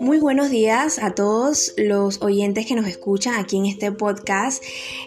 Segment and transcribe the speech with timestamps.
[0.00, 4.62] Muy buenos días a todos los oyentes que nos escuchan aquí en este podcast.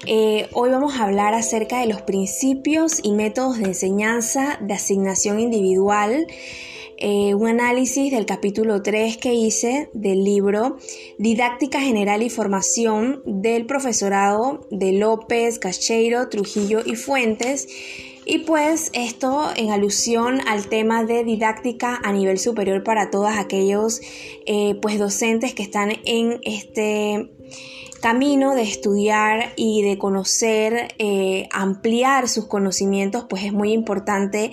[0.06, 5.40] Eh, hoy vamos a hablar acerca de los principios y métodos de enseñanza de asignación
[5.40, 6.28] individual.
[6.98, 10.78] Eh, un análisis del capítulo 3 que hice del libro
[11.20, 17.68] Didáctica General y Formación del profesorado de López, Cacheiro, Trujillo y Fuentes
[18.28, 24.02] y pues esto en alusión al tema de didáctica a nivel superior para todos aquellos
[24.46, 27.32] eh, pues docentes que están en este
[28.02, 34.52] camino de estudiar y de conocer, eh, ampliar sus conocimientos, pues es muy importante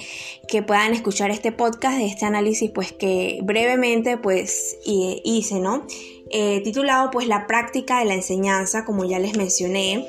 [0.49, 5.85] que puedan escuchar este podcast de este análisis, pues que brevemente pues hice, ¿no?
[6.31, 10.07] Eh, titulado pues la práctica de la enseñanza, como ya les mencioné.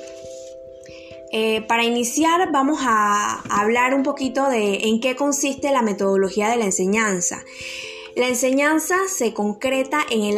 [1.38, 6.56] Eh, para iniciar vamos a hablar un poquito de en qué consiste la metodología de
[6.56, 7.44] la enseñanza.
[8.16, 10.38] La enseñanza se concreta en el,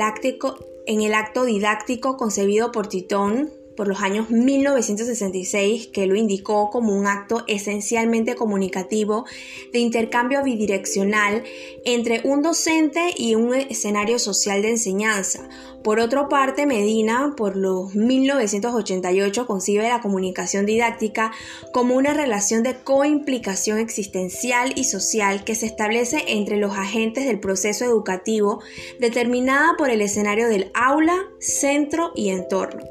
[0.88, 6.94] en el acto didáctico concebido por Titón por los años 1966, que lo indicó como
[6.98, 9.26] un acto esencialmente comunicativo
[9.72, 11.44] de intercambio bidireccional
[11.86, 15.48] entre un docente y un escenario social de enseñanza.
[15.84, 21.32] Por otra parte, Medina, por los 1988, concibe la comunicación didáctica
[21.72, 27.40] como una relación de coimplicación existencial y social que se establece entre los agentes del
[27.40, 28.62] proceso educativo,
[29.00, 32.84] determinada por el escenario del aula, centro y entorno.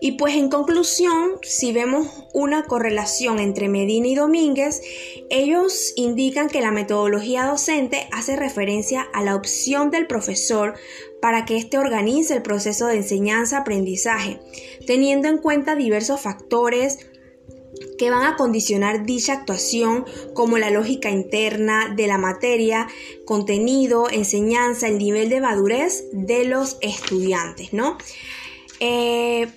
[0.00, 4.80] Y pues en conclusión, si vemos una correlación entre Medina y Domínguez,
[5.28, 10.74] ellos indican que la metodología docente hace referencia a la opción del profesor
[11.20, 14.40] para que éste organice el proceso de enseñanza-aprendizaje,
[14.86, 17.09] teniendo en cuenta diversos factores
[17.98, 22.88] que van a condicionar dicha actuación como la lógica interna de la materia,
[23.24, 27.98] contenido, enseñanza, el nivel de madurez de los estudiantes, ¿no?
[28.80, 29.48] Eh,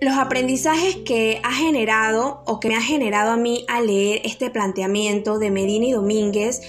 [0.00, 4.50] los aprendizajes que ha generado o que me ha generado a mí al leer este
[4.50, 6.62] planteamiento de Medina y Domínguez,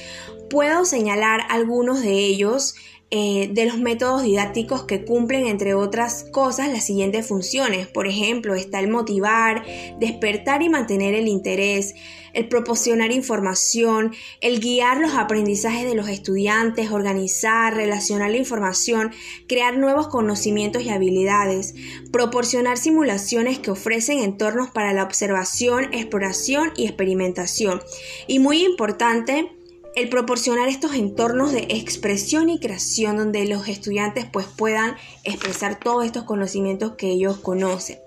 [0.50, 2.76] puedo señalar algunos de ellos
[3.14, 7.88] eh, de los métodos didácticos que cumplen, entre otras cosas, las siguientes funciones.
[7.88, 9.66] Por ejemplo, está el motivar,
[10.00, 11.94] despertar y mantener el interés,
[12.32, 19.12] el proporcionar información, el guiar los aprendizajes de los estudiantes, organizar, relacionar la información,
[19.46, 21.76] crear nuevos conocimientos y habilidades,
[22.14, 27.82] proporcionar simulaciones que ofrecen entornos para la observación, exploración y experimentación.
[28.28, 29.52] Y muy importante,
[29.96, 36.06] el proporcionar estos entornos de expresión y creación donde los estudiantes pues puedan expresar todos
[36.06, 38.00] estos conocimientos que ellos conocen.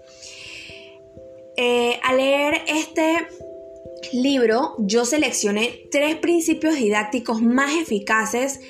[1.57, 3.29] Eh, al leer este
[4.13, 8.61] libro yo seleccioné tres principios didácticos más eficaces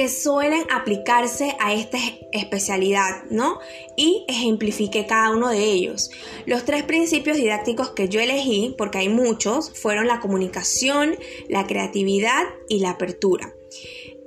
[0.00, 1.98] que suelen aplicarse a esta
[2.32, 3.58] especialidad, ¿no?
[3.98, 6.10] Y ejemplifique cada uno de ellos.
[6.46, 11.18] Los tres principios didácticos que yo elegí, porque hay muchos, fueron la comunicación,
[11.50, 13.54] la creatividad y la apertura.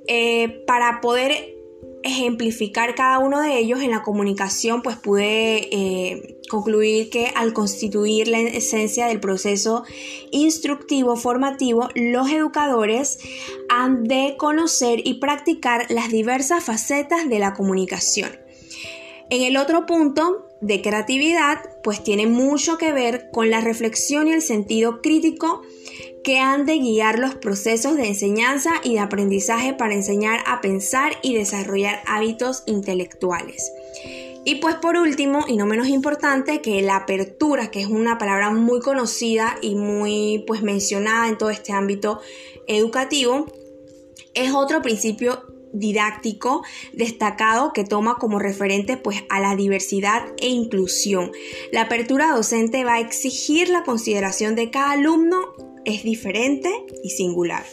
[0.06, 1.56] Eh, para poder
[2.04, 8.28] ejemplificar cada uno de ellos en la comunicación, pues pude eh, concluir que al constituir
[8.28, 9.84] la esencia del proceso
[10.32, 13.20] instructivo formativo, los educadores
[13.70, 18.30] han de conocer y practicar las diversas facetas de la comunicación.
[19.30, 24.32] En el otro punto de creatividad, pues tiene mucho que ver con la reflexión y
[24.32, 25.62] el sentido crítico
[26.24, 31.14] que han de guiar los procesos de enseñanza y de aprendizaje para enseñar a pensar
[31.22, 33.72] y desarrollar hábitos intelectuales.
[34.46, 38.52] Y pues por último, y no menos importante, que la apertura, que es una palabra
[38.52, 42.20] muy conocida y muy pues mencionada en todo este ámbito
[42.68, 43.46] educativo,
[44.34, 46.64] es otro principio didáctico
[46.94, 51.32] destacado que toma como referente pues a la diversidad e inclusión.
[51.72, 56.70] La apertura docente va a exigir la consideración de cada alumno es diferente
[57.04, 57.64] y singular.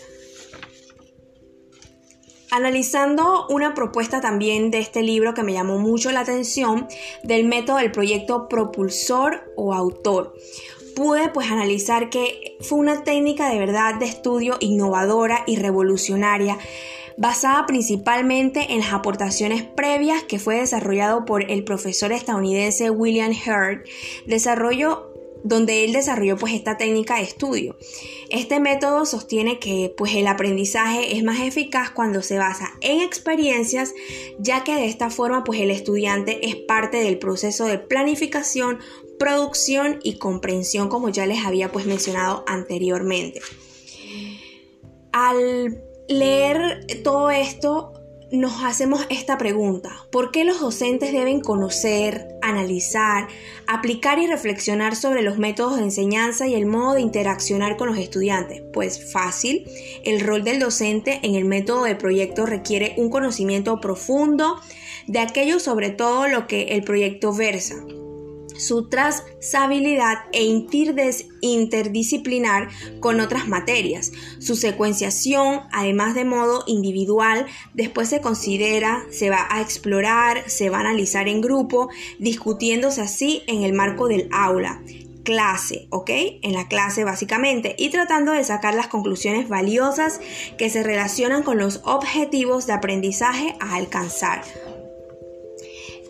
[2.53, 6.89] Analizando una propuesta también de este libro que me llamó mucho la atención
[7.23, 10.35] del método del proyecto propulsor o autor,
[10.97, 16.59] pude pues analizar que fue una técnica de verdad de estudio innovadora y revolucionaria
[17.21, 23.87] basada principalmente en las aportaciones previas que fue desarrollado por el profesor estadounidense William Hurt,
[24.27, 25.10] desarrollo
[25.43, 27.77] donde él desarrolló pues esta técnica de estudio.
[28.31, 33.95] Este método sostiene que pues el aprendizaje es más eficaz cuando se basa en experiencias,
[34.39, 38.79] ya que de esta forma pues el estudiante es parte del proceso de planificación,
[39.19, 43.41] producción y comprensión como ya les había pues mencionado anteriormente.
[45.13, 48.00] al leer todo esto,
[48.33, 49.91] nos hacemos esta pregunta.
[50.11, 53.29] ¿Por qué los docentes deben conocer, analizar,
[53.67, 57.99] aplicar y reflexionar sobre los métodos de enseñanza y el modo de interaccionar con los
[57.99, 58.63] estudiantes?
[58.73, 59.69] Pues fácil,
[60.05, 64.61] el rol del docente en el método de proyecto requiere un conocimiento profundo
[65.07, 67.77] de aquello sobre todo lo que el proyecto versa
[68.61, 70.45] su trazabilidad e
[71.41, 72.69] interdisciplinar
[73.01, 74.13] con otras materias.
[74.39, 80.79] Su secuenciación, además de modo individual, después se considera, se va a explorar, se va
[80.79, 84.81] a analizar en grupo, discutiéndose así en el marco del aula
[85.23, 86.11] clase, ¿ok?
[86.43, 90.21] En la clase básicamente y tratando de sacar las conclusiones valiosas
[90.59, 94.43] que se relacionan con los objetivos de aprendizaje a alcanzar.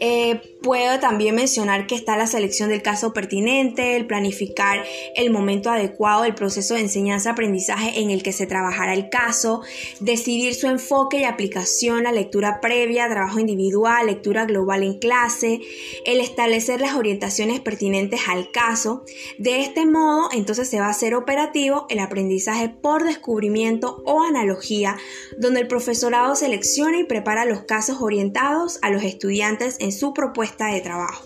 [0.03, 4.84] Eh, puedo también mencionar que está la selección del caso pertinente, el planificar
[5.14, 9.62] el momento adecuado del proceso de enseñanza-aprendizaje en el que se trabajará el caso,
[10.00, 15.60] decidir su enfoque y aplicación, la lectura previa, trabajo individual, lectura global en clase,
[16.04, 19.04] el establecer las orientaciones pertinentes al caso.
[19.38, 24.98] De este modo, entonces se va a hacer operativo el aprendizaje por descubrimiento o analogía,
[25.38, 30.50] donde el profesorado selecciona y prepara los casos orientados a los estudiantes en su propuesta
[30.58, 31.25] de trabajo.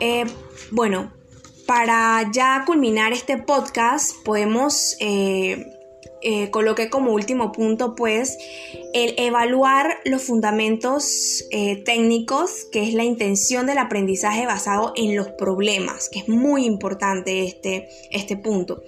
[0.00, 0.24] Eh,
[0.70, 1.12] bueno,
[1.66, 5.64] para ya culminar este podcast, podemos eh,
[6.22, 8.36] eh, coloqué como último punto pues
[8.92, 15.28] el evaluar los fundamentos eh, técnicos, que es la intención del aprendizaje basado en los
[15.28, 18.82] problemas, que es muy importante este, este punto.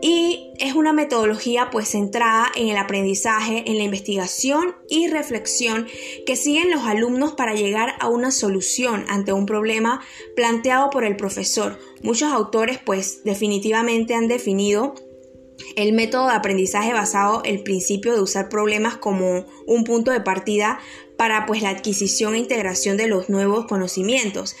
[0.00, 5.86] Y es una metodología pues centrada en el aprendizaje, en la investigación y reflexión
[6.26, 10.00] que siguen los alumnos para llegar a una solución ante un problema
[10.36, 11.78] planteado por el profesor.
[12.02, 14.94] Muchos autores pues definitivamente han definido
[15.76, 20.20] el método de aprendizaje basado en el principio de usar problemas como un punto de
[20.20, 20.78] partida
[21.22, 24.56] para pues la adquisición e integración de los nuevos conocimientos.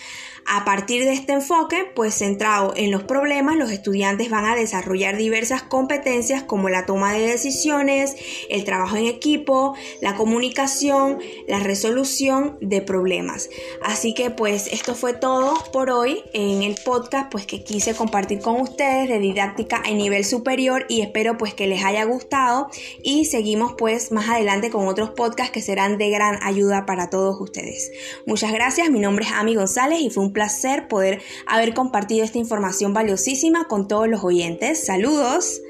[0.46, 5.16] A partir de este enfoque, pues centrado en los problemas, los estudiantes van a desarrollar
[5.16, 8.16] diversas competencias como la toma de decisiones,
[8.50, 13.50] el trabajo en equipo, la comunicación, la resolución de problemas.
[13.82, 18.40] Así que pues esto fue todo por hoy en el podcast pues que quise compartir
[18.40, 22.68] con ustedes de didáctica a nivel superior y espero pues que les haya gustado
[23.02, 27.40] y seguimos pues más adelante con otros podcasts que serán de gran ayuda para todos
[27.40, 27.90] ustedes.
[28.26, 32.38] Muchas gracias, mi nombre es Ami González y fue un placer poder haber compartido esta
[32.38, 34.84] información valiosísima con todos los oyentes.
[34.86, 35.60] Saludos.